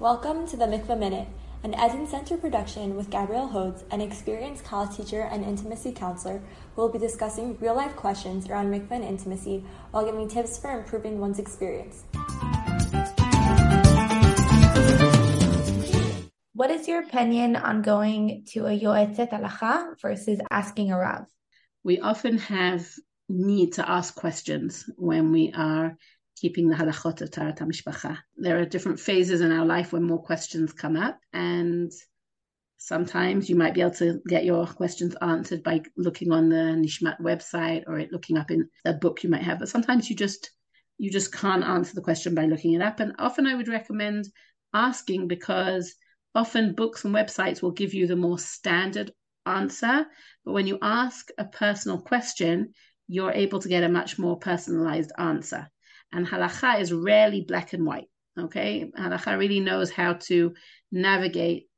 [0.00, 1.28] Welcome to the Mikvah Minute,
[1.62, 6.40] an Eden Center production with Gabrielle Hodes, an experienced college teacher and intimacy counselor
[6.74, 10.70] who will be discussing real life questions around mikvah and intimacy while giving tips for
[10.70, 12.04] improving one's experience.
[16.54, 21.26] What is your opinion on going to a yoetzet halacha versus asking a rav?
[21.84, 22.88] We often have
[23.28, 25.98] need to ask questions when we are
[26.40, 28.18] keeping the halachot of Taharat HaMishpacha.
[28.36, 31.92] There are different phases in our life when more questions come up, and
[32.78, 37.20] sometimes you might be able to get your questions answered by looking on the Nishmat
[37.20, 39.58] website or looking up in a book you might have.
[39.58, 40.50] But sometimes you just
[40.96, 43.00] you just can't answer the question by looking it up.
[43.00, 44.26] And often I would recommend
[44.74, 45.94] asking because
[46.34, 49.10] often books and websites will give you the more standard
[49.46, 50.06] answer.
[50.44, 52.74] But when you ask a personal question,
[53.08, 55.68] you're able to get a much more personalized answer.
[56.12, 58.08] And halacha is rarely black and white.
[58.38, 58.90] Okay.
[58.98, 60.54] Halacha really knows how to
[60.90, 61.68] navigate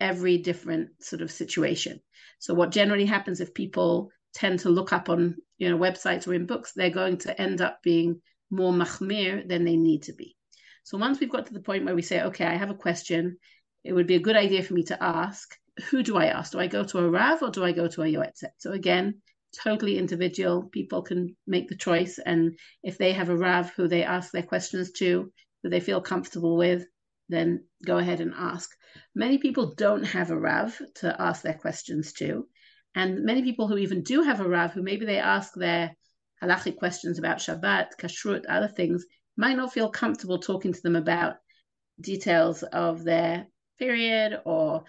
[0.00, 2.00] every different sort of situation.
[2.38, 6.34] So what generally happens if people tend to look up on you know websites or
[6.34, 10.36] in books, they're going to end up being more machmir than they need to be.
[10.84, 13.38] So once we've got to the point where we say, okay, I have a question,
[13.82, 15.56] it would be a good idea for me to ask,
[15.90, 16.52] who do I ask?
[16.52, 18.52] Do I go to a Rav or do I go to a Yoetzet?
[18.58, 20.64] So again, totally individual.
[20.64, 22.18] People can make the choice.
[22.18, 26.00] And if they have a Rav who they ask their questions to, who they feel
[26.00, 26.84] comfortable with,
[27.28, 28.70] then go ahead and ask.
[29.14, 32.46] Many people don't have a Rav to ask their questions to.
[32.94, 35.94] And many people who even do have a Rav, who maybe they ask their
[36.42, 39.04] halachic questions about Shabbat, Kashrut, other things,
[39.36, 41.36] might not feel comfortable talking to them about
[42.00, 43.46] details of their
[43.78, 44.84] period or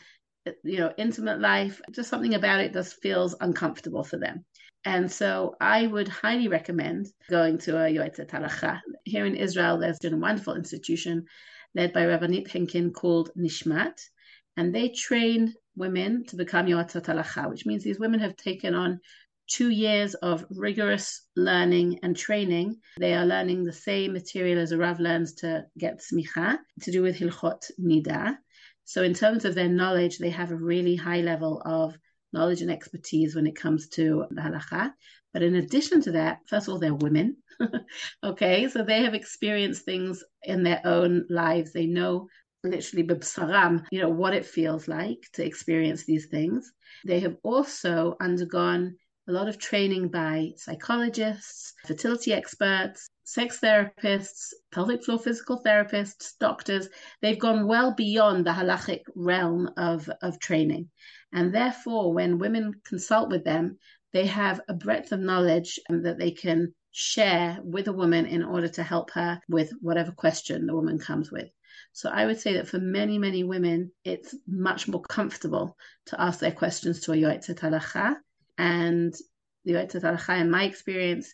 [0.64, 4.46] you know intimate life just something about it just feels uncomfortable for them
[4.88, 8.80] and so I would highly recommend going to a Yoetzet Halacha.
[9.04, 11.26] Here in Israel, there's been a wonderful institution
[11.76, 14.00] led by Rabbanit Henkin called Nishmat,
[14.56, 19.02] and they train women to become Yoetzet Halacha, which means these women have taken on
[19.50, 22.78] two years of rigorous learning and training.
[22.98, 27.02] They are learning the same material as a Rav learns to get smicha, to do
[27.02, 28.38] with Hilchot Nida.
[28.88, 31.98] So in terms of their knowledge, they have a really high level of
[32.32, 34.94] knowledge and expertise when it comes to the halacha.
[35.34, 37.36] But in addition to that, first of all, they're women.
[38.24, 41.74] okay, so they have experienced things in their own lives.
[41.74, 42.30] They know
[42.64, 46.72] literally b'saram, you know, what it feels like to experience these things.
[47.06, 48.96] They have also undergone
[49.28, 56.88] a lot of training by psychologists, fertility experts, sex therapists, pelvic floor physical therapists, doctors.
[57.22, 60.90] They've gone well beyond the halachic realm of, of training.
[61.34, 63.78] And therefore, when women consult with them,
[64.14, 68.70] they have a breadth of knowledge that they can share with a woman in order
[68.70, 71.50] to help her with whatever question the woman comes with.
[71.92, 75.78] So I would say that for many, many women, it's much more comfortable
[76.08, 78.16] to ask their questions to a Yoetzet Halacha.
[78.58, 79.14] And
[79.66, 81.34] the Yoetzet Halacha, in my experience,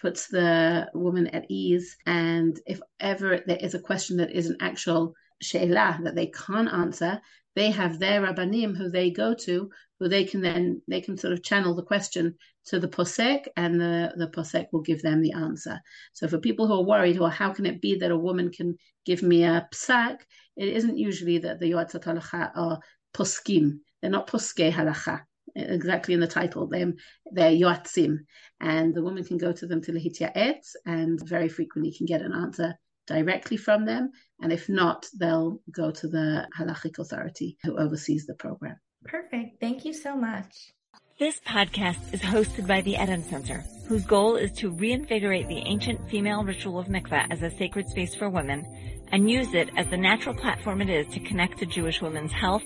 [0.00, 1.96] puts the woman at ease.
[2.06, 6.72] And if ever there is a question that is an actual she'elah that they can't
[6.72, 7.20] answer,
[7.56, 9.70] they have their rabbanim who they go to,
[10.00, 12.34] who they can then they can sort of channel the question
[12.66, 15.78] to the posek, and the the posek will give them the answer.
[16.12, 18.76] So for people who are worried, or how can it be that a woman can
[19.06, 20.16] give me a psak?
[20.56, 22.80] It isn't usually that the yoatzat halacha are
[23.16, 23.78] poskim.
[24.00, 25.22] They're not poske halacha
[25.54, 26.66] exactly in the title.
[26.66, 26.92] They're,
[27.30, 28.18] they're yoatzim,
[28.60, 32.32] and the woman can go to them to lehityaet, and very frequently can get an
[32.32, 32.74] answer
[33.06, 34.10] directly from them.
[34.40, 38.76] And if not, they'll go to the halachic authority who oversees the program.
[39.04, 39.60] Perfect.
[39.60, 40.72] Thank you so much.
[41.18, 46.10] This podcast is hosted by the Eden Center, whose goal is to reinvigorate the ancient
[46.10, 48.66] female ritual of mikveh as a sacred space for women
[49.12, 52.64] and use it as the natural platform it is to connect to Jewish women's health,